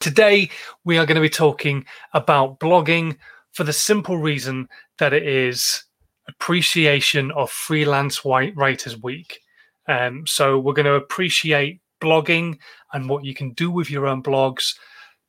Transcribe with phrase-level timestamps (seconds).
[0.00, 0.48] Today,
[0.82, 1.84] we are going to be talking
[2.14, 3.18] about blogging
[3.52, 4.66] for the simple reason
[4.98, 5.84] that it is
[6.26, 9.40] appreciation of Freelance Writers Week.
[9.88, 12.56] Um, so, we're going to appreciate blogging
[12.94, 14.74] and what you can do with your own blogs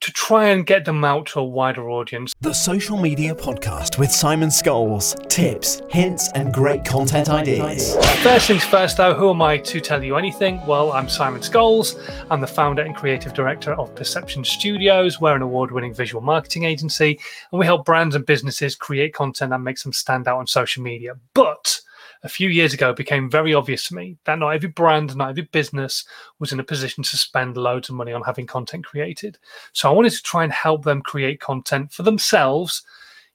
[0.02, 2.34] to try and get them out to a wider audience.
[2.42, 5.16] The Social Media Podcast with Simon Scholes.
[5.30, 7.96] Tips, hints, and great content ideas.
[8.24, 10.60] First things first, though, who am I to tell you anything?
[10.66, 12.00] Well, I'm Simon Scholes.
[12.32, 15.22] I'm the founder and creative director of Perception Studios.
[15.22, 17.20] We're an award winning visual marketing agency,
[17.52, 20.82] and we help brands and businesses create content that makes them stand out on social
[20.82, 21.14] media.
[21.34, 21.81] But
[22.24, 25.44] a few years ago, became very obvious to me that not every brand, not every
[25.52, 26.06] business
[26.40, 29.38] was in a position to spend loads of money on having content created.
[29.74, 32.84] So I wanted to try and help them create content for themselves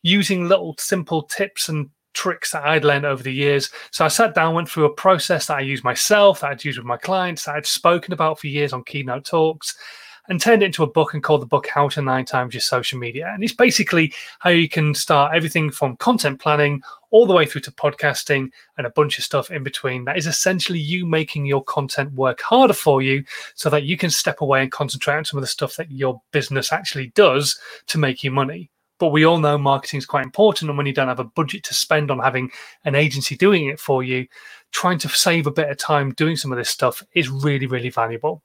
[0.02, 3.70] using little simple tips and tricks that I'd learned over the years.
[3.90, 6.78] So I sat down, went through a process that I use myself, that I'd used
[6.78, 9.76] with my clients, that I'd spoken about for years on keynote talks,
[10.28, 12.60] and turned it into a book and called the book How to Nine Times Your
[12.60, 13.30] Social Media.
[13.32, 17.62] And it's basically how you can start everything from content planning all the way through
[17.62, 20.04] to podcasting and a bunch of stuff in between.
[20.04, 24.10] That is essentially you making your content work harder for you so that you can
[24.10, 27.98] step away and concentrate on some of the stuff that your business actually does to
[27.98, 28.70] make you money.
[28.98, 30.70] But we all know marketing is quite important.
[30.70, 32.50] And when you don't have a budget to spend on having
[32.84, 34.26] an agency doing it for you,
[34.72, 37.90] trying to save a bit of time doing some of this stuff is really, really
[37.90, 38.42] valuable.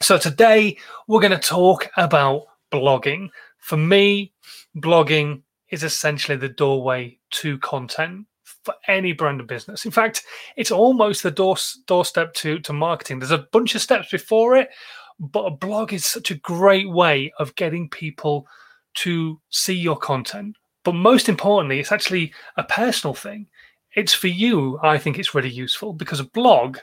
[0.00, 3.30] So today we're going to talk about blogging.
[3.58, 4.32] For me,
[4.76, 9.84] blogging is essentially the doorway to content for any brand of business.
[9.84, 10.24] In fact,
[10.56, 13.18] it's almost the door, doorstep to, to marketing.
[13.18, 14.70] There's a bunch of steps before it,
[15.18, 18.46] but a blog is such a great way of getting people
[18.94, 20.56] to see your content.
[20.84, 23.48] But most importantly, it's actually a personal thing.
[23.96, 26.78] It's for you, I think it's really useful because a blog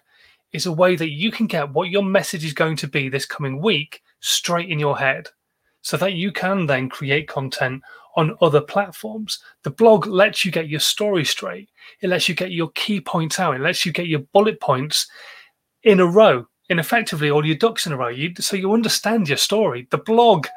[0.56, 3.26] is a way that you can get what your message is going to be this
[3.26, 5.28] coming week straight in your head
[5.82, 7.84] so that you can then create content
[8.16, 9.40] on other platforms.
[9.64, 11.70] The blog lets you get your story straight,
[12.02, 15.08] it lets you get your key points out, it lets you get your bullet points
[15.84, 18.08] in a row, in effectively all your ducks in a row.
[18.08, 19.88] You, so you understand your story.
[19.92, 20.48] The blog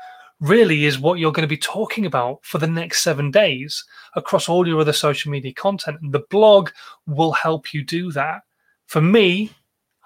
[0.40, 4.48] really is what you're going to be talking about for the next seven days across
[4.48, 5.98] all your other social media content.
[6.00, 6.70] And the blog
[7.06, 8.42] will help you do that.
[8.86, 9.50] For me,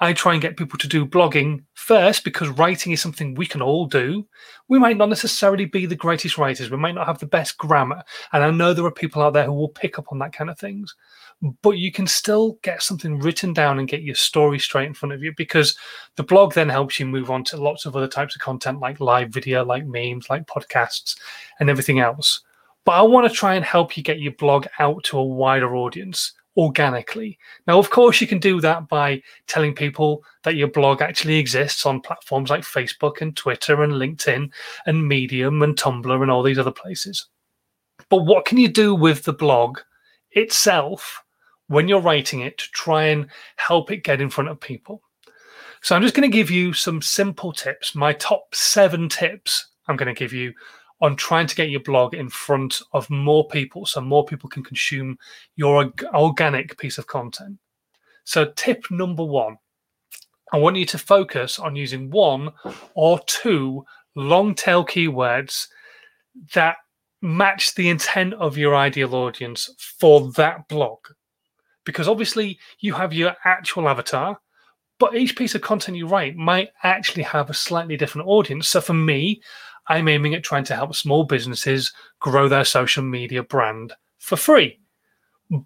[0.03, 3.63] I try and get people to do blogging first because writing is something we can
[3.63, 4.27] all do.
[4.67, 8.03] We might not necessarily be the greatest writers, we might not have the best grammar.
[8.33, 10.51] And I know there are people out there who will pick up on that kind
[10.51, 10.93] of things.
[11.63, 15.13] But you can still get something written down and get your story straight in front
[15.13, 15.79] of you because
[16.17, 18.99] the blog then helps you move on to lots of other types of content like
[18.99, 21.17] live video, like memes, like podcasts,
[21.61, 22.41] and everything else.
[22.85, 25.77] But I want to try and help you get your blog out to a wider
[25.77, 27.39] audience organically.
[27.67, 31.87] Now, of course, you can do that by telling people that your blog actually exists
[31.87, 34.51] on platforms like Facebook and Twitter and LinkedIn
[34.87, 37.27] and Medium and Tumblr and all these other places.
[38.09, 39.79] But what can you do with the blog
[40.33, 41.23] itself
[41.69, 45.03] when you're writing it to try and help it get in front of people?
[45.81, 49.97] So, I'm just going to give you some simple tips, my top seven tips I'm
[49.97, 50.53] going to give you
[51.03, 54.63] on trying to get your blog in front of more people so more people can
[54.63, 55.19] consume
[55.57, 57.59] your organic piece of content.
[58.25, 59.59] So, tip number one
[60.53, 62.53] I want you to focus on using one
[62.95, 65.67] or two long tail keywords
[66.55, 66.77] that
[67.21, 70.99] match the intent of your ideal audience for that blog.
[71.85, 74.39] Because obviously, you have your actual avatar,
[75.01, 78.69] but each piece of content you write might actually have a slightly different audience.
[78.69, 79.43] So, for me,
[79.93, 84.81] I'm aiming at trying to help small businesses grow their social media brand for free.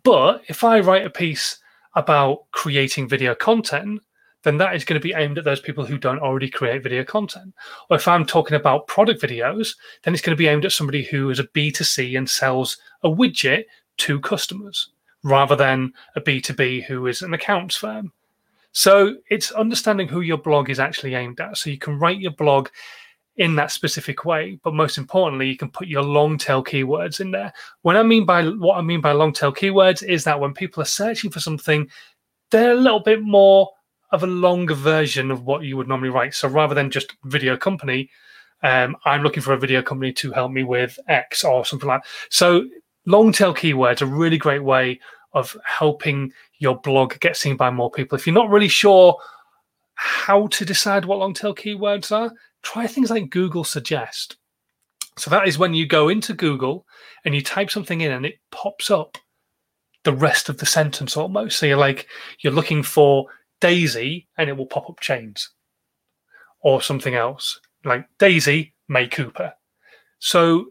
[0.02, 1.58] But if I write a piece
[1.94, 4.02] about creating video content,
[4.42, 7.04] then that is going to be aimed at those people who don't already create video
[7.04, 7.54] content.
[7.88, 11.04] Or if I'm talking about product videos, then it's going to be aimed at somebody
[11.04, 13.66] who is a B2C and sells a widget
[13.98, 14.90] to customers
[15.22, 18.12] rather than a B2B who is an accounts firm.
[18.72, 21.56] So it's understanding who your blog is actually aimed at.
[21.58, 22.68] So you can write your blog
[23.36, 24.58] in that specific way.
[24.62, 27.52] But most importantly, you can put your long tail keywords in there.
[27.82, 30.82] When I mean by what I mean by long tail keywords is that when people
[30.82, 31.88] are searching for something,
[32.50, 33.70] they're a little bit more
[34.12, 36.34] of a longer version of what you would normally write.
[36.34, 38.08] So rather than just video company,
[38.62, 42.02] um, I'm looking for a video company to help me with X or something like
[42.02, 42.08] that.
[42.30, 42.64] So
[43.04, 45.00] long tail keywords are a really great way
[45.32, 48.16] of helping your blog get seen by more people.
[48.16, 49.18] If you're not really sure
[49.96, 52.32] how to decide what long tail keywords are,
[52.66, 54.36] try things like Google Suggest.
[55.16, 56.84] So that is when you go into Google
[57.24, 59.16] and you type something in and it pops up
[60.02, 61.58] the rest of the sentence almost.
[61.58, 62.08] So you're like,
[62.40, 63.26] you're looking for
[63.60, 65.50] Daisy and it will pop up chains
[66.60, 69.52] or something else like Daisy May Cooper.
[70.18, 70.66] So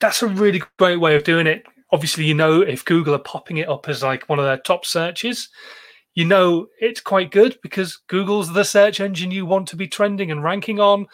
[0.00, 1.62] that's a really great way of doing it.
[1.92, 4.84] Obviously, you know, if Google are popping it up as like one of their top
[4.84, 5.48] searches,
[6.20, 10.30] you know it's quite good because Google's the search engine you want to be trending
[10.30, 11.06] and ranking on.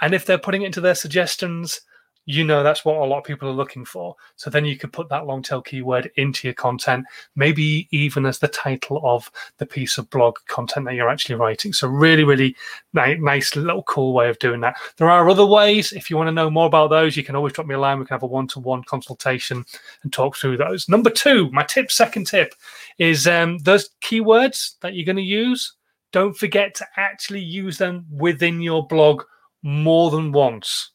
[0.00, 1.80] And if they're putting it into their suggestions,
[2.28, 4.14] you know that's what a lot of people are looking for.
[4.36, 8.38] So then you could put that long tail keyword into your content, maybe even as
[8.38, 11.72] the title of the piece of blog content that you're actually writing.
[11.72, 12.54] So really, really
[12.92, 14.76] nice little cool way of doing that.
[14.98, 15.92] There are other ways.
[15.94, 17.98] If you want to know more about those, you can always drop me a line.
[17.98, 19.64] We can have a one-to-one consultation
[20.02, 20.86] and talk through those.
[20.86, 22.54] Number two, my tip, second tip,
[22.98, 25.72] is um, those keywords that you're going to use.
[26.12, 29.22] Don't forget to actually use them within your blog
[29.62, 30.90] more than once.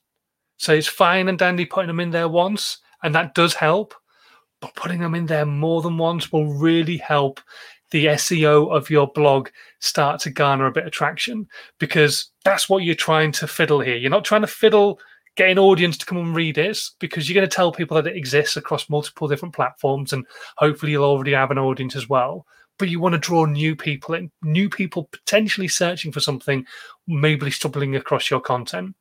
[0.57, 3.93] So it's fine and dandy putting them in there once, and that does help.
[4.61, 7.41] But putting them in there more than once will really help
[7.91, 11.47] the SEO of your blog start to garner a bit of traction
[11.79, 13.97] because that's what you're trying to fiddle here.
[13.97, 14.99] You're not trying to fiddle
[15.35, 18.17] getting audience to come and read it because you're going to tell people that it
[18.17, 20.25] exists across multiple different platforms and
[20.57, 22.45] hopefully you'll already have an audience as well
[22.79, 26.65] but you want to draw new people in new people potentially searching for something
[27.07, 28.95] maybe stumbling across your content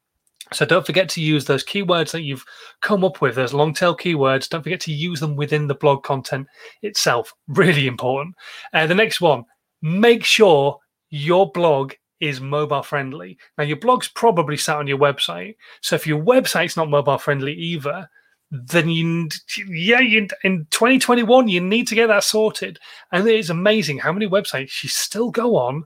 [0.52, 2.44] so don't forget to use those keywords that you've
[2.80, 4.48] come up with, those long tail keywords.
[4.48, 6.46] Don't forget to use them within the blog content
[6.82, 7.32] itself.
[7.48, 8.34] Really important.
[8.72, 9.44] Uh, the next one,
[9.82, 10.78] make sure
[11.10, 13.36] your blog is mobile friendly.
[13.58, 15.56] Now, your blog's probably sat on your website.
[15.80, 18.08] So if your website's not mobile friendly either,
[18.50, 19.28] then you,
[19.68, 22.78] yeah, you, in 2021, you need to get that sorted.
[23.10, 25.84] And it is amazing how many websites you still go on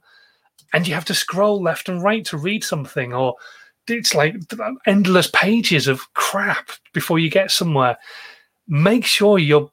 [0.73, 3.35] and you have to scroll left and right to read something or
[3.89, 4.37] it's like
[4.87, 7.97] endless pages of crap before you get somewhere.
[8.69, 9.71] Make sure your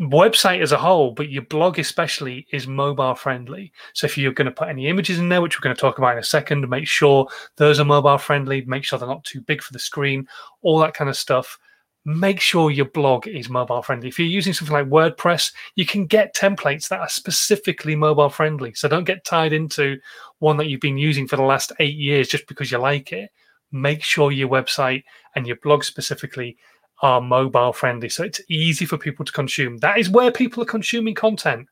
[0.00, 3.72] website as a whole, but your blog especially, is mobile friendly.
[3.94, 5.98] So if you're going to put any images in there, which we're going to talk
[5.98, 8.62] about in a second, make sure those are mobile friendly.
[8.66, 10.28] Make sure they're not too big for the screen,
[10.62, 11.58] all that kind of stuff
[12.06, 14.06] make sure your blog is mobile friendly.
[14.06, 18.74] If you're using something like WordPress, you can get templates that are specifically mobile friendly.
[18.74, 19.98] So don't get tied into
[20.38, 23.30] one that you've been using for the last eight years just because you like it.
[23.72, 25.02] Make sure your website
[25.34, 26.56] and your blog specifically
[27.02, 28.08] are mobile friendly.
[28.08, 29.78] So it's easy for people to consume.
[29.78, 31.66] That is where people are consuming content.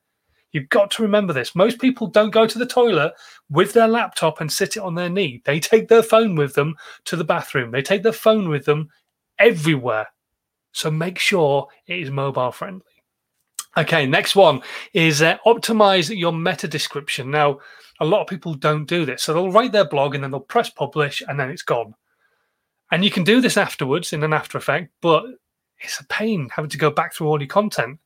[0.51, 1.55] You've got to remember this.
[1.55, 3.13] Most people don't go to the toilet
[3.51, 5.43] with their laptop and sit it on their knee.
[5.45, 7.71] They take their phone with them to the bathroom.
[7.71, 8.89] They take their phone with them
[9.39, 10.09] everywhere.
[10.75, 12.83] So make sure it is mobile friendly.
[13.77, 14.61] Okay, next one
[14.93, 17.31] is uh, optimize your meta description.
[17.31, 17.61] Now,
[18.01, 19.23] a lot of people don't do this.
[19.23, 21.95] So they'll write their blog and then they'll press publish and then it's gone.
[22.91, 25.25] And you can do this afterwards in an After Effect, but
[25.79, 27.99] it's a pain having to go back through all your content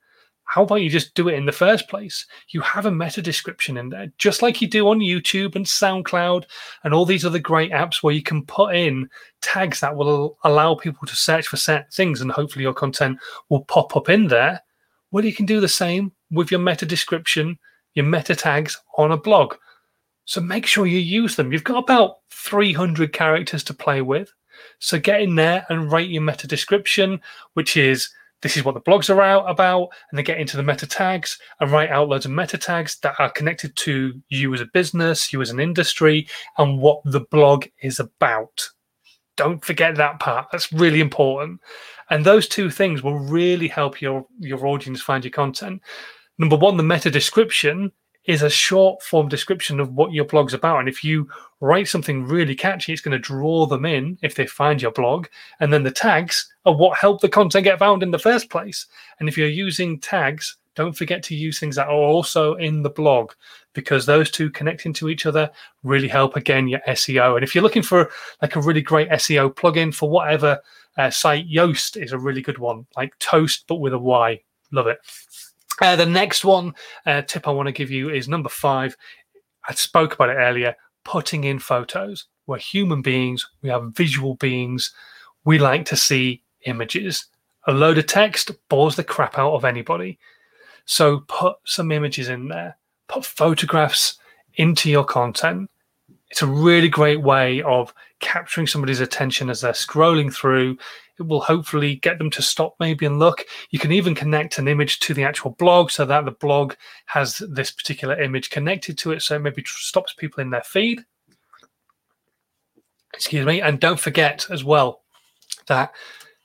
[0.48, 2.24] how about you just do it in the first place?
[2.48, 6.44] You have a meta description in there, just like you do on YouTube and SoundCloud
[6.84, 9.10] and all these other great apps where you can put in
[9.42, 13.18] tags that will allow people to search for set things and hopefully your content
[13.50, 14.62] will pop up in there.
[15.10, 17.58] Well, you can do the same with your meta description,
[17.92, 19.54] your meta tags on a blog.
[20.24, 21.52] So make sure you use them.
[21.52, 24.32] You've got about 300 characters to play with.
[24.78, 27.20] So get in there and write your meta description,
[27.52, 28.08] which is
[28.42, 31.38] this is what the blogs are out about, and they get into the meta tags
[31.60, 35.32] and write out loads of meta tags that are connected to you as a business,
[35.32, 38.68] you as an industry, and what the blog is about.
[39.36, 40.46] Don't forget that part.
[40.52, 41.60] That's really important.
[42.10, 45.82] And those two things will really help your, your audience find your content.
[46.38, 47.92] Number one, the meta description
[48.28, 50.78] is a short form description of what your blog's about.
[50.78, 51.26] And if you
[51.60, 55.26] write something really catchy, it's going to draw them in if they find your blog.
[55.60, 58.86] And then the tags are what help the content get found in the first place.
[59.18, 62.90] And if you're using tags, don't forget to use things that are also in the
[62.90, 63.32] blog
[63.72, 65.50] because those two connecting to each other
[65.82, 67.34] really help again your SEO.
[67.34, 68.10] And if you're looking for
[68.42, 70.60] like a really great SEO plugin for whatever
[70.98, 74.42] uh, site, Yoast is a really good one, like Toast but with a Y.
[74.70, 74.98] Love it.
[75.80, 76.74] Uh, the next one
[77.06, 78.96] uh, tip I want to give you is number five.
[79.68, 82.26] I spoke about it earlier putting in photos.
[82.46, 84.92] We're human beings, we are visual beings.
[85.44, 87.26] We like to see images.
[87.66, 90.18] A load of text bores the crap out of anybody.
[90.84, 92.76] So put some images in there,
[93.08, 94.18] put photographs
[94.54, 95.70] into your content.
[96.30, 100.76] It's a really great way of capturing somebody's attention as they're scrolling through
[101.18, 103.44] it will hopefully get them to stop maybe and look.
[103.70, 106.74] You can even connect an image to the actual blog so that the blog
[107.06, 109.22] has this particular image connected to it.
[109.22, 111.04] So it maybe stops people in their feed.
[113.14, 113.60] Excuse me.
[113.60, 115.02] And don't forget as well
[115.66, 115.92] that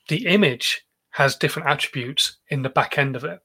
[0.08, 3.40] the image has different attributes in the back end of it.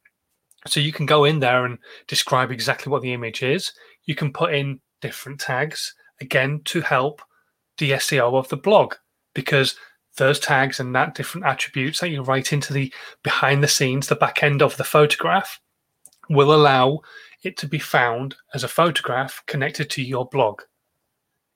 [0.66, 1.78] So you can go in there and
[2.08, 3.72] describe exactly what the image is.
[4.06, 7.22] You can put in different tags again to help
[7.78, 8.96] the SEO of the blog.
[9.34, 9.76] because
[10.18, 14.16] those tags and that different attributes that you write into the behind the scenes, the
[14.16, 15.60] back end of the photograph,
[16.30, 17.00] will allow
[17.44, 20.62] it to be found as a photograph connected to your blog.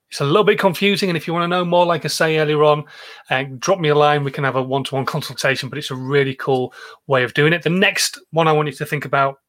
[0.09, 2.37] It's a little bit confusing, and if you want to know more, like I say
[2.37, 2.85] earlier on,
[3.29, 4.23] uh, drop me a line.
[4.23, 5.69] We can have a one-to-one consultation.
[5.69, 6.73] But it's a really cool
[7.07, 7.63] way of doing it.
[7.63, 9.39] The next one I want you to think about,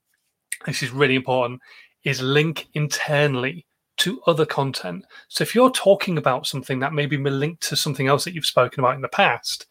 [0.65, 1.61] this is really important,
[2.05, 3.67] is link internally
[4.05, 5.05] to other content.
[5.29, 8.45] So if you're talking about something that may be linked to something else that you've
[8.45, 9.67] spoken about in the past,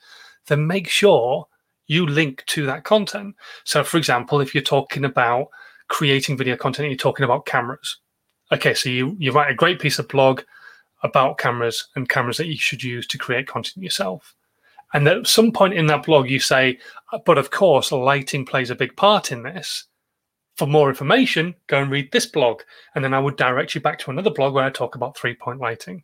[0.47, 1.47] then make sure
[1.85, 3.35] you link to that content.
[3.63, 5.49] So, for example, if you're talking about
[5.87, 7.97] creating video content, you're talking about cameras.
[8.51, 10.41] Okay, so you, you write a great piece of blog
[11.03, 14.33] about cameras and cameras that you should use to create content yourself.
[14.93, 16.79] And at some point in that blog, you say,
[17.25, 19.85] but of course, lighting plays a big part in this.
[20.57, 22.61] For more information, go and read this blog.
[22.93, 25.35] And then I would direct you back to another blog where I talk about three
[25.35, 26.03] point lighting.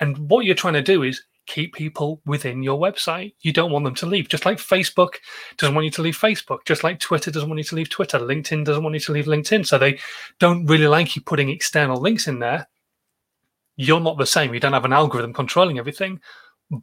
[0.00, 3.34] And what you're trying to do is keep people within your website.
[3.40, 4.28] You don't want them to leave.
[4.28, 5.14] Just like Facebook
[5.56, 8.18] doesn't want you to leave Facebook, just like Twitter doesn't want you to leave Twitter,
[8.18, 9.66] LinkedIn doesn't want you to leave LinkedIn.
[9.66, 9.98] So they
[10.38, 12.68] don't really like you putting external links in there.
[13.76, 14.54] You're not the same.
[14.54, 16.20] You don't have an algorithm controlling everything,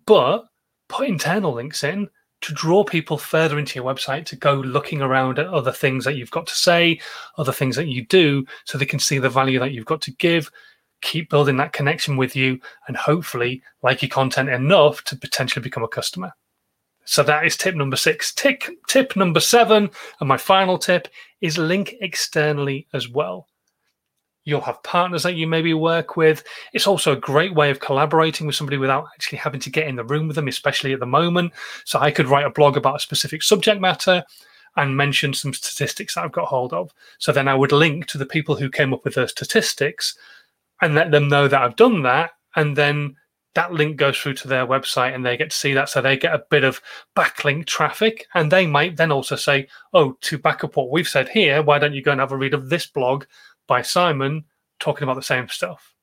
[0.06, 0.46] but
[0.88, 2.10] put internal links in
[2.44, 6.16] to draw people further into your website to go looking around at other things that
[6.16, 7.00] you've got to say,
[7.38, 10.12] other things that you do, so they can see the value that you've got to
[10.12, 10.52] give,
[11.02, 15.84] keep building that connection with you, and hopefully like your content enough to potentially become
[15.84, 16.32] a customer.
[17.06, 18.34] So that is tip number six.
[18.34, 21.10] Tick, tip number seven, and my final tip
[21.42, 23.48] is link externally as well.
[24.46, 26.44] You'll have partners that you maybe work with.
[26.74, 29.96] It's also a great way of collaborating with somebody without actually having to get in
[29.96, 31.54] the room with them, especially at the moment.
[31.86, 34.24] So I could write a blog about a specific subject matter
[34.76, 36.92] and mention some statistics that I've got hold of.
[37.20, 40.18] So then I would link to the people who came up with those statistics
[40.82, 42.32] and let them know that I've done that.
[42.56, 43.16] And then
[43.56, 45.90] that link goes through to their website and they get to see that.
[45.90, 46.82] So they get a bit of
[47.16, 48.26] backlink traffic.
[48.34, 51.78] And they might then also say, oh, to back up what we've said here, why
[51.78, 53.26] don't you go and have a read of this blog
[53.68, 54.46] by Simon
[54.80, 55.94] talking about the same stuff.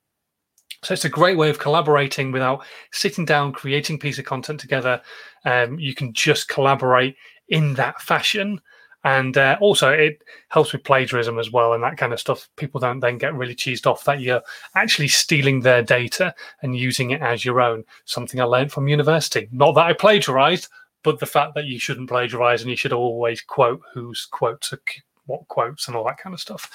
[0.82, 5.02] So it's a great way of collaborating without sitting down, creating piece of content together.
[5.44, 7.16] Um, you can just collaborate
[7.48, 8.60] in that fashion.
[9.04, 12.50] And uh, also, it helps with plagiarism as well, and that kind of stuff.
[12.56, 14.42] People don't then get really cheesed off that you're
[14.74, 17.84] actually stealing their data and using it as your own.
[18.04, 19.48] Something I learned from university.
[19.52, 20.68] Not that I plagiarized,
[21.02, 24.82] but the fact that you shouldn't plagiarize and you should always quote whose quotes are
[25.30, 26.70] what quotes and all that kind of stuff.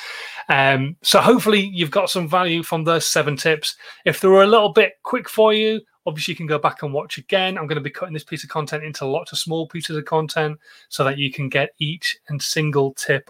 [0.49, 3.75] Um, so hopefully you've got some value from those seven tips.
[4.05, 6.93] If they were a little bit quick for you, obviously you can go back and
[6.93, 7.57] watch again.
[7.57, 10.05] I'm going to be cutting this piece of content into lots of small pieces of
[10.05, 10.57] content
[10.89, 13.29] so that you can get each and single tip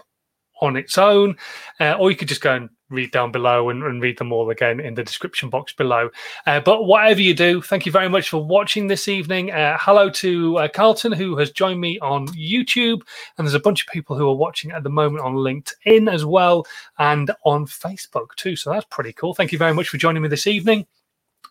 [0.60, 1.36] on its own,
[1.80, 4.50] uh, or you could just go and read down below and, and, read them all
[4.50, 6.08] again in the description box below.
[6.46, 9.50] Uh, but whatever you do, thank you very much for watching this evening.
[9.50, 13.00] Uh, hello to uh, Carlton, who has joined me on YouTube.
[13.36, 16.24] And there's a bunch of people who are watching at the moment on LinkedIn as
[16.24, 16.66] well
[16.98, 18.54] and on Facebook too.
[18.56, 19.34] So that's pretty cool.
[19.34, 20.86] Thank you very much for joining me this evening.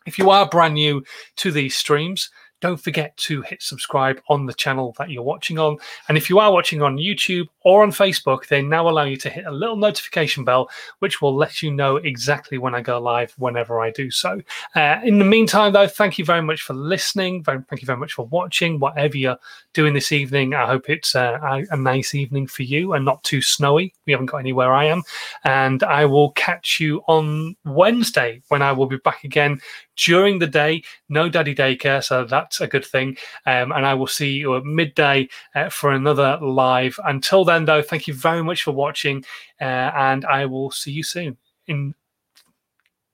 [0.06, 1.04] If you are brand new
[1.38, 2.30] to these streams,
[2.66, 5.78] don't forget to hit subscribe on the channel that you're watching on.
[6.10, 9.30] And if you are watching on YouTube or on Facebook, they now allow you to
[9.30, 13.36] hit a little notification bell, which will let you know exactly when I go live
[13.38, 14.42] whenever I do so.
[14.76, 17.44] Uh, in the meantime, though, thank you very much for listening.
[17.44, 18.80] Thank you very much for watching.
[18.80, 19.38] Whatever you're
[19.74, 23.24] doing this evening, I hope it's uh, a, a nice evening for you and not
[23.24, 23.94] too snowy.
[24.08, 25.04] We haven't got anywhere I am.
[25.44, 29.62] And I will catch you on Wednesday when I will be back again
[29.96, 30.84] during the day.
[31.10, 33.18] No daddy daycare, so that's a good thing.
[33.46, 37.00] Um, and I will see you at midday uh, for another live.
[37.06, 39.24] Until then, though, thank you very much for watching,
[39.62, 41.38] uh, and I will see you soon
[41.68, 41.96] in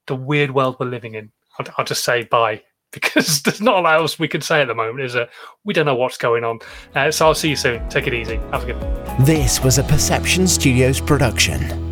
[0.08, 1.32] the weird world we're living in.
[1.58, 2.62] I'll, I'll just say bye
[2.92, 5.30] because there's not a lot else we can say at the moment, is there?
[5.64, 6.60] We don't know what's going on.
[6.96, 7.88] Uh, so I'll see you soon.
[7.90, 8.36] Take it easy.
[8.52, 9.26] Have a good.
[9.26, 11.91] This was a Perception Studios production.